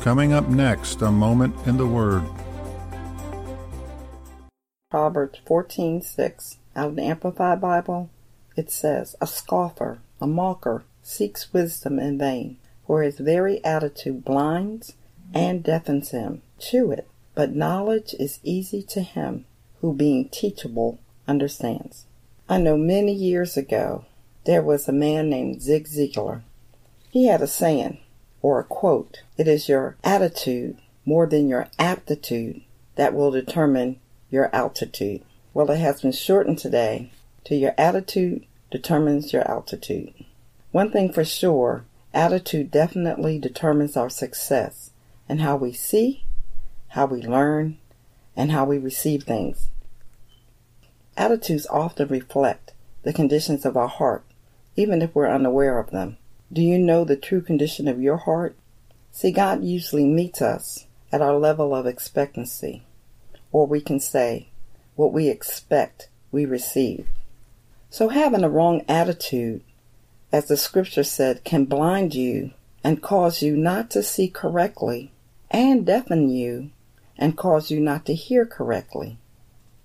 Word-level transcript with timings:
Coming 0.00 0.32
up 0.32 0.48
next, 0.48 1.02
a 1.02 1.10
moment 1.10 1.54
in 1.66 1.76
the 1.76 1.86
Word. 1.86 2.22
Proverbs 4.90 5.40
14:6 5.44 6.58
out 6.76 6.90
of 6.90 6.96
the 6.96 7.02
Amplified 7.02 7.60
Bible, 7.60 8.08
it 8.56 8.70
says, 8.70 9.16
"A 9.20 9.26
scoffer, 9.26 9.98
a 10.20 10.26
mocker, 10.26 10.84
seeks 11.02 11.52
wisdom 11.52 11.98
in 11.98 12.16
vain, 12.16 12.58
for 12.86 13.02
his 13.02 13.18
very 13.18 13.62
attitude 13.64 14.24
blinds 14.24 14.94
and 15.34 15.64
deafens 15.64 16.10
him 16.10 16.42
to 16.70 16.92
it. 16.92 17.08
But 17.34 17.54
knowledge 17.54 18.14
is 18.18 18.40
easy 18.44 18.82
to 18.84 19.02
him 19.02 19.46
who, 19.80 19.92
being 19.92 20.28
teachable, 20.28 21.00
understands." 21.26 22.06
I 22.48 22.58
know 22.58 22.76
many 22.76 23.12
years 23.12 23.56
ago 23.56 24.04
there 24.44 24.62
was 24.62 24.88
a 24.88 24.92
man 24.92 25.28
named 25.28 25.60
Zig 25.60 25.86
Ziglar. 25.88 26.42
He 27.10 27.26
had 27.26 27.42
a 27.42 27.46
saying 27.46 27.98
or 28.42 28.60
a 28.60 28.64
quote: 28.64 29.22
"It 29.36 29.48
is 29.48 29.68
your 29.68 29.96
attitude 30.04 30.78
more 31.04 31.26
than 31.26 31.48
your 31.48 31.68
aptitude 31.78 32.62
that 32.96 33.14
will 33.14 33.30
determine 33.30 33.98
your 34.30 34.54
altitude." 34.54 35.22
Well, 35.54 35.70
it 35.70 35.78
has 35.78 36.02
been 36.02 36.12
shortened 36.12 36.58
today 36.58 37.10
to 37.44 37.56
your 37.56 37.74
attitude 37.78 38.44
determines 38.70 39.32
your 39.32 39.48
altitude. 39.50 40.12
One 40.70 40.90
thing 40.90 41.12
for 41.12 41.24
sure, 41.24 41.84
attitude 42.12 42.70
definitely 42.70 43.38
determines 43.38 43.96
our 43.96 44.10
success 44.10 44.90
and 45.28 45.40
how 45.40 45.56
we 45.56 45.72
see, 45.72 46.24
how 46.88 47.06
we 47.06 47.22
learn, 47.22 47.78
and 48.36 48.52
how 48.52 48.64
we 48.64 48.78
receive 48.78 49.24
things. 49.24 49.70
Attitudes 51.16 51.66
often 51.70 52.08
reflect 52.08 52.72
the 53.02 53.12
conditions 53.12 53.64
of 53.64 53.76
our 53.76 53.88
heart, 53.88 54.24
even 54.76 55.02
if 55.02 55.14
we're 55.14 55.28
unaware 55.28 55.78
of 55.78 55.90
them. 55.90 56.18
Do 56.50 56.62
you 56.62 56.78
know 56.78 57.04
the 57.04 57.16
true 57.16 57.42
condition 57.42 57.88
of 57.88 58.00
your 58.00 58.16
heart? 58.16 58.56
See, 59.12 59.30
God 59.32 59.62
usually 59.62 60.06
meets 60.06 60.40
us 60.40 60.86
at 61.12 61.20
our 61.20 61.36
level 61.36 61.74
of 61.74 61.86
expectancy. 61.86 62.84
Or 63.52 63.66
we 63.66 63.80
can 63.80 64.00
say, 64.00 64.48
what 64.96 65.12
we 65.12 65.28
expect, 65.28 66.08
we 66.32 66.46
receive. 66.46 67.06
So 67.90 68.08
having 68.08 68.44
a 68.44 68.50
wrong 68.50 68.82
attitude, 68.88 69.62
as 70.32 70.48
the 70.48 70.56
scripture 70.56 71.04
said, 71.04 71.44
can 71.44 71.64
blind 71.64 72.14
you 72.14 72.52
and 72.82 73.02
cause 73.02 73.42
you 73.42 73.56
not 73.56 73.90
to 73.90 74.02
see 74.02 74.28
correctly 74.28 75.12
and 75.50 75.84
deafen 75.84 76.30
you 76.30 76.70
and 77.18 77.36
cause 77.36 77.70
you 77.70 77.80
not 77.80 78.06
to 78.06 78.14
hear 78.14 78.46
correctly. 78.46 79.18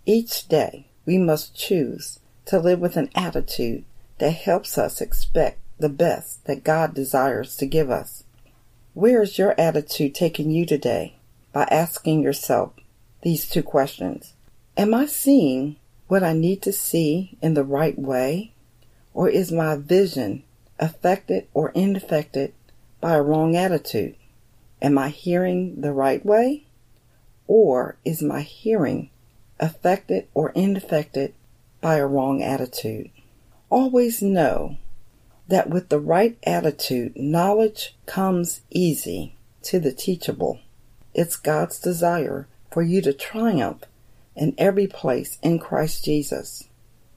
Each 0.06 0.48
day 0.48 0.88
we 1.06 1.18
must 1.18 1.56
choose 1.56 2.20
to 2.46 2.60
live 2.60 2.80
with 2.80 2.98
an 2.98 3.10
attitude 3.16 3.84
that 4.20 4.32
helps 4.32 4.78
us 4.78 5.02
expect 5.02 5.60
the 5.80 5.90
best 5.90 6.46
that 6.46 6.64
God 6.64 6.94
desires 6.94 7.56
to 7.58 7.66
give 7.66 7.90
us. 7.90 8.24
Where 8.94 9.24
is 9.24 9.38
your 9.38 9.60
attitude 9.60 10.14
taking 10.14 10.52
you 10.52 10.66
today? 10.66 11.16
By 11.52 11.64
asking 11.72 12.22
yourself 12.22 12.74
these 13.22 13.50
two 13.50 13.64
questions. 13.64 14.34
Am 14.78 14.94
I 14.94 15.06
seeing 15.06 15.78
what 16.08 16.24
I 16.24 16.34
need 16.34 16.62
to 16.64 16.74
see 16.74 17.38
in 17.42 17.54
the 17.54 17.64
right 17.64 17.98
way? 17.98 18.54
Or 19.14 19.30
is 19.30 19.52
my 19.52 19.76
vision 19.76 20.44
affected 20.80 21.48
or 21.54 21.70
infected 21.70 22.54
by 23.00 23.16
a 23.16 23.22
wrong 23.22 23.56
attitude? 23.56 24.16
Am 24.82 24.98
I 24.98 25.10
hearing 25.10 25.82
the 25.82 25.94
right 25.94 26.26
way? 26.26 26.66
Or 27.48 27.98
is 28.04 28.22
my 28.22 28.42
hearing 28.42 29.10
affected 29.60 30.28
or 30.34 30.50
infected 30.52 31.34
by 31.82 31.96
a 31.96 32.08
wrong 32.08 32.42
attitude? 32.44 33.10
Always 33.70 34.22
know 34.22 34.78
that 35.48 35.70
with 35.70 35.90
the 35.90 36.00
right 36.00 36.38
attitude, 36.44 37.16
knowledge 37.16 37.96
comes 38.06 38.62
easy 38.70 39.36
to 39.64 39.80
the 39.80 39.92
teachable. 39.92 40.60
It's 41.14 41.36
God's 41.36 41.80
desire 41.80 42.48
for 42.72 42.82
you 42.82 43.02
to 43.02 43.14
triumph 43.14 43.84
in 44.36 44.56
every 44.58 44.88
place 44.88 45.38
in 45.42 45.60
Christ 45.60 46.06
Jesus. 46.06 46.68